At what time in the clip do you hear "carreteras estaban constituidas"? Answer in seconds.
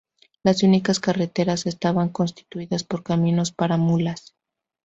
0.99-2.83